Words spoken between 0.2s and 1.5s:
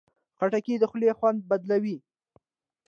خټکی د خولې خوند